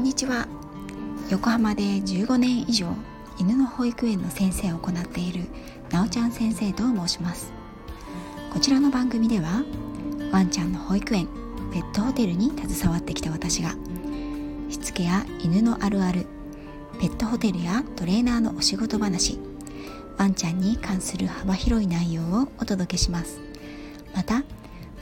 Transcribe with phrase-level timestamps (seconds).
[0.00, 0.48] んにちは。
[1.28, 2.88] 横浜で15年以上
[3.38, 5.44] 犬の保育園の先生を行っている
[5.90, 7.52] なおちゃん先生と申します。
[8.50, 9.62] こちらの番組では
[10.32, 11.28] ワンちゃんの保育園
[11.70, 13.74] ペットホテルに携わってきた私が
[14.70, 16.24] しつけや犬のあるある
[16.98, 19.38] ペットホテルやトレーナーのお仕事話
[20.16, 23.38] ワンちゃんに関する幅広い内容をお届けします。
[24.14, 24.44] また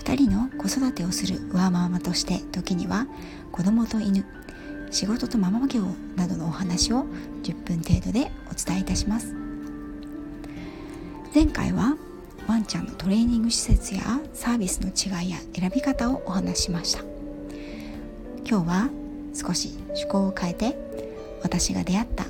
[0.00, 3.06] 2人の子育てをするワーママとして時には
[3.52, 4.24] 子供と犬
[4.90, 5.82] 仕事とママ業
[6.16, 7.04] などのお話を
[7.42, 9.34] 10分程度でお伝えいたします。
[11.34, 11.96] 前回は
[12.46, 14.00] ワンちゃんのトレーニング施設や
[14.32, 17.02] サービスの違いや選び方をお話ししました。
[18.48, 18.88] 今日は
[19.34, 20.78] 少し趣向を変えて
[21.42, 22.24] 私が出会った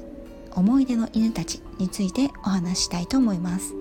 [0.50, 3.74] 思い出の犬たちについてお話ししたいと思います。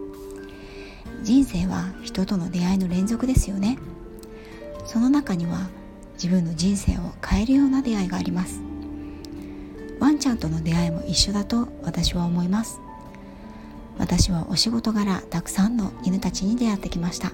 [1.24, 3.80] 人生は人との出会いの連続ですよね。
[4.86, 5.68] その中には
[6.18, 8.60] 自分の人生を変えるような出会いがあります。
[10.00, 12.80] ワンちゃんとの出会いも一緒だと私は思います。
[13.98, 17.32] 私はお仕事柄たくさんの犬たちに出会ってきました。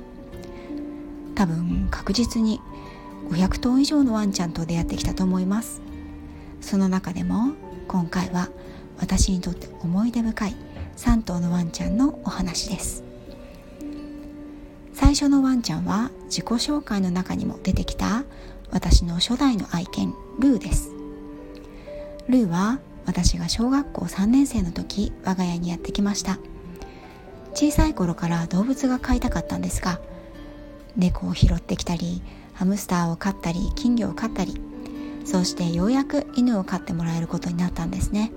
[1.36, 2.62] 多分確実に
[3.30, 5.82] 500頭以上のワンちゃんと出会ってきたと思います。
[6.62, 7.54] その中でも
[7.88, 8.50] 今回は
[9.00, 10.56] 私にとって思い出深い
[10.98, 13.04] 3頭のワンちゃんのお話です。
[14.94, 18.24] 最初のワンちゃんは自己紹介の中にも出てきた
[18.74, 20.90] 私の初代の愛犬ルーです。
[22.28, 26.40] ルーは私が小学校3年生の時我が家にやってきました。
[27.54, 30.02] 小さい頃から動物が飼いたかったんですが
[30.96, 34.60] 猫を拾ってきたりハムスターを飼ったり金魚を飼ったり
[35.24, 38.32] そうしてようやく犬を飼ってもらえることになったんですね。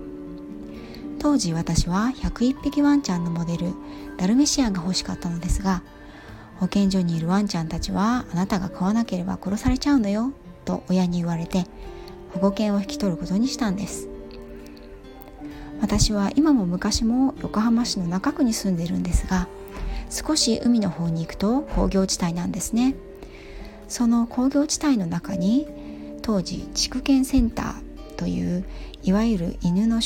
[1.17, 3.73] 当時私は101匹ワンちゃんのモデル
[4.17, 5.81] ダルメシアンが欲しかったのですが
[6.59, 10.31] 保健所にいるワンちゃんたちはあなたが飼わなければ殺されちゃうのよ
[10.65, 11.65] と親に言われて
[12.33, 14.09] 保護犬を引き取ることにしたんです。
[15.79, 19.47] 私は今も昔も横浜市の中区に住んでいるんですが
[20.09, 22.95] 少し海の方に行くと工業地帯なんですね。
[23.87, 25.67] その工業地帯の中に
[26.21, 28.65] 当時畜犬センターという
[29.03, 30.01] いわゆる犬の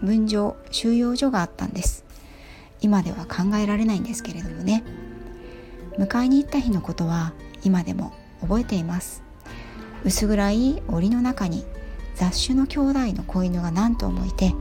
[0.00, 2.04] 分場収容所があったんです。
[2.80, 4.82] 今では考えられないんですけれどもね。
[5.98, 7.32] 迎えに行った日のことは
[7.64, 9.22] 今でも覚えています。
[10.04, 11.64] 薄暗い檻の中に
[12.16, 14.52] 雑種の兄弟の子犬が何頭もいて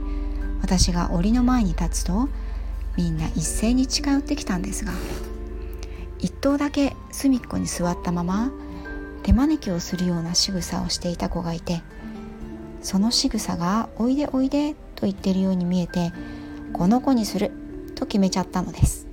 [0.62, 2.30] 私が檻の前に立つと
[2.96, 4.92] みんな一斉に近寄ってきたんですが
[6.19, 8.52] 一頭だけ隅っこに座ったまま
[9.24, 11.81] 手招きをするような仕草をしていた子がいて
[12.81, 16.12] その仕草が「おいでおいで」と言ってるように見えて
[16.74, 17.52] 「この子にする」
[17.96, 19.11] と決めちゃったのです。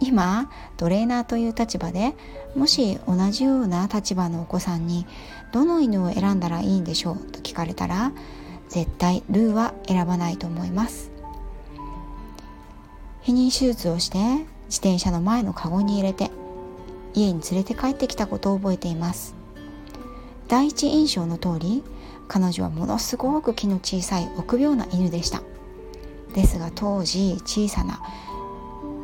[0.00, 2.14] 今トレーナーという立場で
[2.56, 5.06] もし同じような立場のお子さんに
[5.52, 8.12] どの犬を選んだらいいんでしょうと聞かれたら
[8.68, 11.10] 絶対ルーは選ばないと思います。
[13.22, 14.18] 避妊手術をして
[14.66, 16.30] 自転車の前のカゴに入れて
[17.12, 19.34] 家に連れて帰ってきたことを覚えています。
[20.48, 21.84] 第一印象の通り
[22.28, 25.42] 彼女はものすごく気の小さい臆病な犬でした。
[26.34, 28.00] ですが当時小さな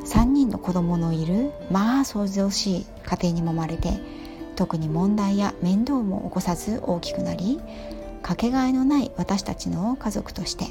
[0.07, 4.01] 3人の子供のいるまあ想像しい家庭にもまれて
[4.55, 7.61] 特に問題や面倒も起こさず大きくなり
[8.23, 10.67] かけがえのない私たちの家族として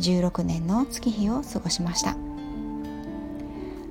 [0.00, 2.16] 16年の月日を過ごしました。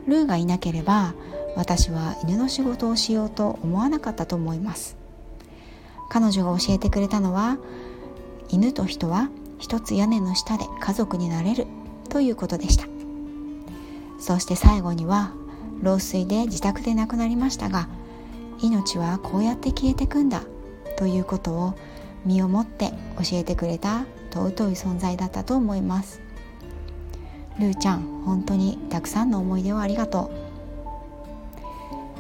[0.06, 1.14] ルーがいなければ
[1.56, 4.98] 私は犬の仕事をしようと思わなかったと思います。
[6.10, 7.58] 彼女が教えてくれたのは
[8.50, 11.68] 犬と人は一つ屋根の下で家族になれる
[12.10, 12.95] ということでした。
[14.26, 15.34] そして最後には
[15.84, 17.88] 老衰で自宅で亡くなりましたが
[18.60, 20.42] 命はこうやって消えてくんだ
[20.98, 21.76] ということを
[22.26, 26.22] 身をもって教えてくれた尊い存在だったと思います。
[27.60, 30.32] ルーちゃん本当にたくさんの思い出をありがと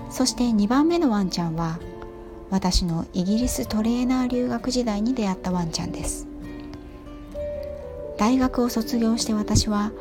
[0.10, 0.14] う。
[0.14, 1.80] そして2番目のワンちゃんは
[2.52, 6.28] 私のイギリストレーナー留学時代に出会ったワンちゃんです。
[8.20, 9.92] 大学を卒業して私は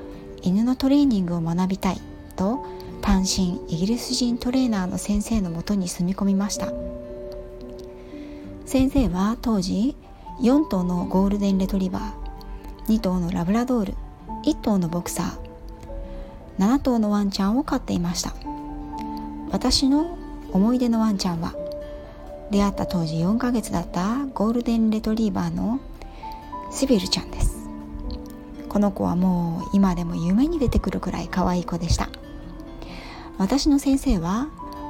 [0.44, 2.00] 犬のトレーニングを学びたい
[2.36, 2.66] と
[3.00, 6.70] 単身イギリス人トレーナーの先生のもとに住み込みました。
[8.66, 9.96] 先生は当時
[10.40, 13.94] 4頭のゴールデンレトリバー2頭のラブラドール
[14.44, 18.34] 1頭のボクサー7頭のワンちゃんを飼っていました。
[19.50, 20.18] 私の
[20.52, 21.54] 思い出のワンちゃんは
[22.50, 25.80] 出会った当時4ヶ月だったゴールデンレトリバーの
[26.70, 27.53] シビルちゃんです。
[28.74, 32.08] この子はもう今でも夢に出てくるくらい可愛い子でした。
[33.38, 34.48] 私の先生は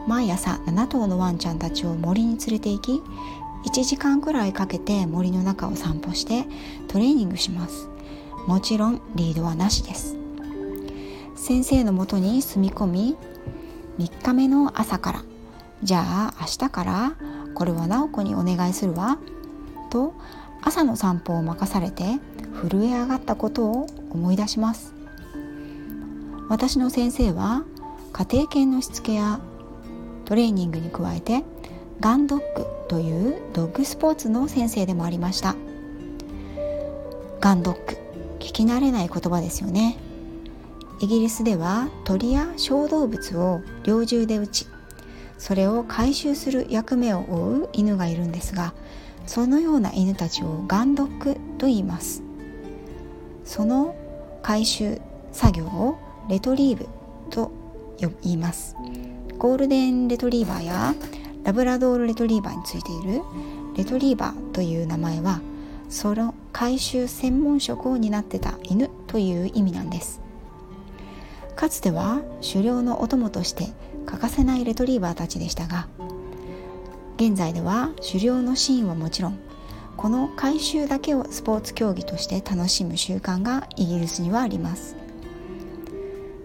[0.09, 3.03] 毎朝7頭のワンちゃんたちを森に連れて行き
[3.67, 6.47] 1時間くらいかけて森の中を散歩して
[6.89, 7.91] トレーニングします。
[8.47, 10.17] もちろんリードはなしです。
[11.37, 13.17] 先生のもとに住み込み
[13.99, 15.23] 3日目の朝から
[15.83, 17.13] じゃあ明日から
[17.53, 19.19] これは直子にお願いするわ
[19.91, 20.15] と
[20.65, 22.05] 朝の散歩を任されて
[22.63, 24.95] 震え上がったことを思い出します。
[26.49, 27.65] 私の先生は
[28.13, 29.41] 家庭犬のしつけや
[30.25, 31.45] トレーニングに加えて
[32.01, 35.55] ガンドッグというドッグスポーツの先生でもありました。
[37.41, 37.97] ガンドッグ
[38.39, 39.99] 聞き慣れない言葉ですよね。
[41.01, 44.67] イギリスでは鳥や小動物を猟銃で撃ち
[45.39, 48.73] それを回収する役目を負う犬がいるんですが
[49.27, 52.23] そのような犬たちをガンドッグと言います。
[53.45, 53.95] その
[54.43, 55.01] 回収
[55.33, 55.99] 作業を
[56.29, 56.87] レトリーブ
[57.31, 57.51] と
[57.99, 58.77] 言います。
[59.39, 60.95] ゴールデンレトリーバーや
[61.43, 63.23] ラブラドールレトリーバーについている
[63.77, 65.41] レトリーバーという名前は
[65.89, 70.21] その回収専門職を担ってた犬という意味なんです。
[71.57, 73.69] かつては狩猟のお供として
[74.07, 75.89] 欠かせないレトリーバーたちでしたが
[77.17, 79.39] 現在では狩猟のシーンはもちろん
[79.97, 84.97] この回収だけをスポーツ競技として楽しむ習慣がイギリスにはあります。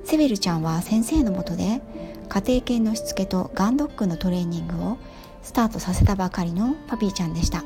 [0.04, 1.82] セビルちゃんは先生のもとで
[2.30, 4.98] 家庭犬のしつけとガンドッグのトレーニングを
[5.42, 7.64] スタートさせたばかりのパピーちゃんでした。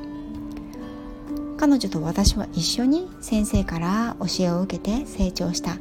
[1.57, 5.77] 彼女と私は一緒に先生から教えを受けて成長した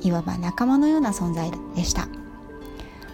[0.00, 2.08] いわば仲間のような存在でした。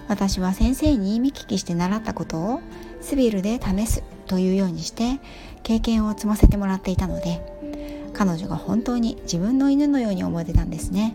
[0.09, 2.61] 私は先生に見聞きして習ったことを
[3.01, 5.21] スビルで試すというようにして
[5.63, 11.15] 経験を積ませてもらっていたので彼女が本当に自分の犬のように思えてたんですね。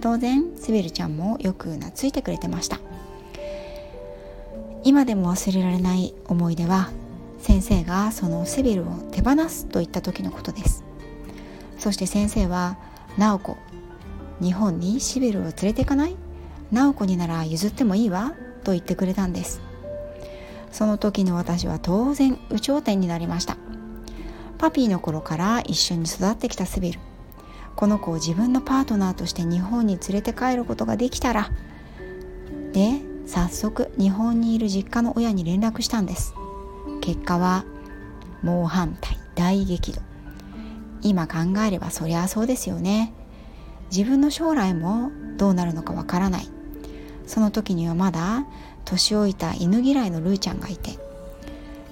[0.00, 2.80] 当然スビルちゃんもよく懐いてくれてました。
[4.84, 6.90] 今でも忘れられない思い出は
[7.38, 10.82] 先生がそのセビルを手放すと言った時のことです。
[11.78, 12.78] そして先生は
[13.16, 13.56] 「直子
[14.40, 16.16] 日本にシビルを連れていかない？
[16.72, 18.34] 直子になら譲ってもいいわ」
[18.64, 19.60] と言ってくれたんです。
[20.72, 23.56] その時の私は当然有頂天になりました。
[24.58, 27.00] パピーの頃から一緒に育ってきたスビル。
[27.76, 31.50] この子を自分のパートナーとして日本に連れて帰ることができたら。
[32.72, 36.34] で早速日本にいる実家の親に連絡したんです。
[37.00, 37.64] 結果は
[38.42, 40.00] 猛反対大激怒。
[41.02, 43.12] 今考えればそりゃそうですよね。
[43.90, 46.48] 自分の将来もどうなるのかわからない。
[47.26, 48.46] その時にはまだ
[48.92, 50.98] 年老いた犬嫌いのルーちゃんがいて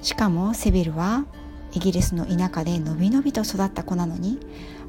[0.02, 1.24] しかもセビルは
[1.72, 4.38] イギリスの田舎でのびのびと育った子なのに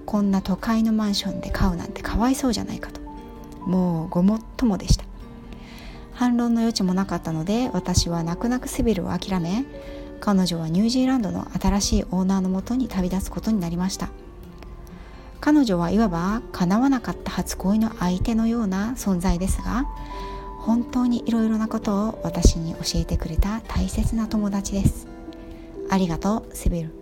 [0.05, 2.99] こんな都会のマンションで飼うなんてかわいそうじゃないかと
[3.65, 5.05] もうごもっともでした。
[6.13, 9.65] 反論の余地もなかったので私は泣く泣くセビルを諦め
[10.19, 14.09] 彼女はニュージーランドの新しいオーナーのもとに旅立つことになりました。
[15.39, 19.87] 彼女はいわば叶わなかった初恋の相手のような存在ですが
[20.61, 25.07] 本当にいろいろなことを私に教えてくれた大切な友達です。
[25.89, 26.93] ありがとうセビル。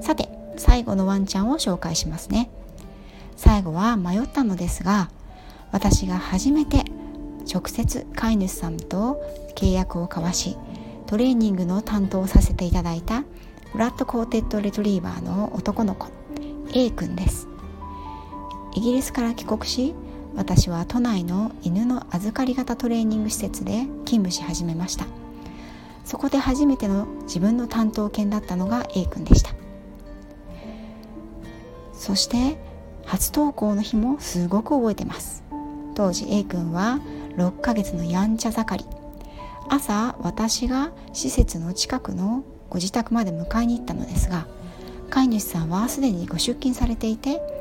[0.00, 2.48] さて最後のワンちゃんを紹介しますね。
[3.36, 5.10] 最後は迷ったのですが
[5.70, 6.84] 私が初めて
[7.52, 9.20] 直接飼い主さんと
[9.56, 10.56] 契約を交わし
[11.06, 13.24] トレーニングの担当をさせていただいた
[13.72, 16.08] ブラッドコーテッドレトリーバーの男の子
[16.72, 17.48] A 君です。
[18.74, 19.94] イギリスから帰国し
[20.38, 25.04] 私は都内の犬の預かり型トレーニング施設で勤務し始めました。
[26.04, 29.50] そこで初めての自分の担当犬だったのが A 君でした。
[31.92, 32.56] そして
[33.04, 35.42] 初登校の日もすごく覚えてます。
[35.96, 37.00] 当時 A 君は
[37.36, 38.84] 6ヶ月のやんちゃ盛り。
[39.68, 44.46] 朝私が施設の近くのご自宅まで迎えに行ったのですが
[45.10, 47.57] 飼い主さんはすでにご出勤されていて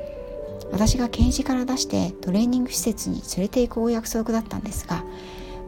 [0.72, 5.04] 私が検視から出してトレーニング施設に連れて行くお約束だったんですが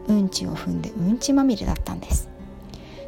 [0.08, 2.30] うんちを踏んでうんちまみれだったんです。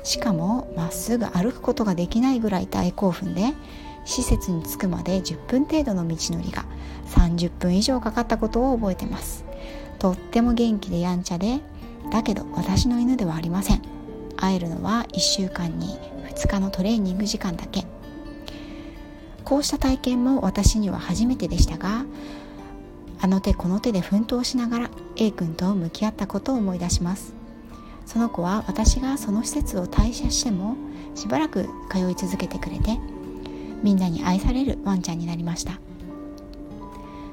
[0.03, 3.53] しかもまっすぐ歩くことができないぐらい大興奮で
[4.05, 6.65] 施設に着くまで10分程度の道のりが
[7.09, 9.45] 30分以上かかったことを覚えてます。
[9.99, 11.59] とっても元気でやんちゃで
[12.09, 13.81] だけど私の犬ではありません。
[14.37, 15.99] 会えるのは1週間に
[16.33, 17.85] 2日のトレーニング時間だけ。
[19.43, 22.05] こうした体験も私には初めてでしたが
[23.19, 27.33] あの手この手で奮闘しながら A 君と向き合ったことを思い出します。
[28.05, 30.75] その子は私がその施設を退社しても
[31.15, 32.97] しばらく通い続けてくれて
[33.83, 35.79] みんなに愛されるワンちゃんになりました。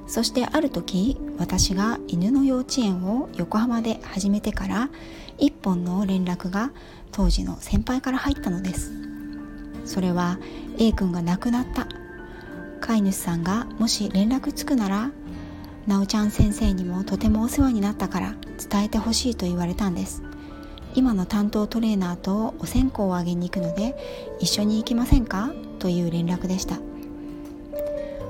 [0.07, 4.89] そしてある時私が犬の幼稚園を横浜で始めてから
[5.37, 6.71] 一本の連絡が
[7.13, 8.93] 当時の先輩から入ったのです。
[9.85, 10.39] それは
[10.79, 11.89] A 君が亡くなった
[12.89, 15.11] 飼い主さんがもし連絡つくなら
[15.87, 18.35] なおちゃん先生にもとてもお世話になったから
[18.71, 20.23] 伝えてほしいと言われたんです。
[20.95, 23.95] 今の担当トレーナーとお線香をあげに行くので
[24.41, 25.53] 一緒に行きませんか？
[25.79, 26.79] という連絡でした。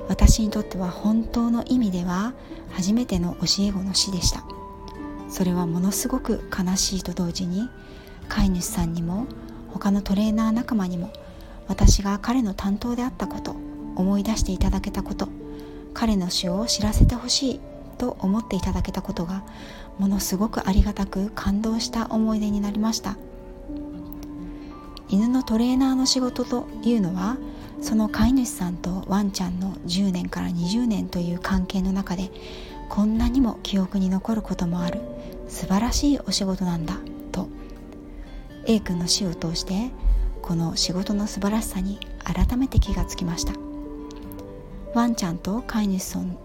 [0.09, 2.33] 私にとっては本当の意味では
[2.73, 4.43] 初めての教え子の死でした。
[5.29, 7.69] それはものすごく悲しいと同時に
[8.27, 9.25] 飼い主さんにも
[9.69, 11.13] 他のトレーナー仲間にも
[11.69, 13.55] 私が彼の担当であったこと
[13.95, 15.29] 思い出していただけたこと
[15.93, 17.59] 彼の死を知らせてほしい
[17.97, 19.43] と思っていただけたことが
[19.97, 23.17] ものすごくありがたく感動した思い出になりました。
[25.09, 27.37] 犬のトレーナーの仕事というのは
[27.81, 32.29] その飼い主さんとワンちゃんの10年から20年という関係の中で
[32.89, 34.99] こんなにも記憶に残ることもある
[35.47, 36.95] 素晴らしいお仕事なんだ
[37.31, 37.47] と
[38.65, 39.91] A 君の死を通して
[40.43, 43.68] この仕事の素晴らしさに改めて気がつきました。
[44.93, 46.37] ワンちゃんと飼い主さんの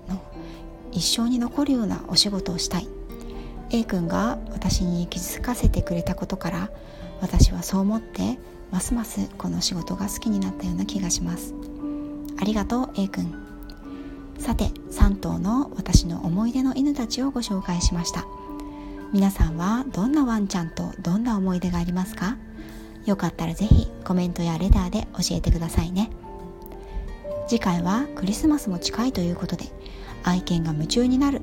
[0.92, 2.88] 一生に残るようなお仕事をしたい。
[3.70, 6.70] A 君が私に気づかせてくれたことから
[7.20, 8.38] 私はそう思って
[8.70, 11.54] ますますこの仕事が好きになったような気がします。
[12.40, 13.34] ありがとう A 君。
[14.38, 18.26] さて3頭の私の思い出の犬たちをご紹介しました。
[19.12, 22.36] 皆さんはどんなワンちゃんとどんな思い出がありますか？
[23.06, 26.10] よかったらぜひコメントやレターで教えてくださいね。
[27.46, 29.66] 次回はクリスマスも近いということで
[30.22, 31.42] 愛犬が夢中になる。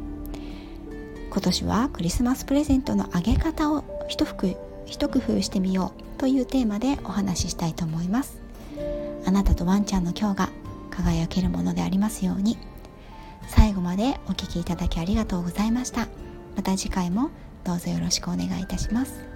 [1.30, 8.42] 今年はクリスマスプレゼントのあげ方を一服一工夫してみようというテーマでお話ししたいと思います。
[9.26, 10.50] あなたとワンちゃんの今日が
[10.90, 12.58] 輝けるものでありますように。
[13.48, 16.08] 最後までお聴きいただきありがとうございました。
[16.56, 17.30] また次回も
[17.64, 19.31] どうぞよろしくお願いいたします。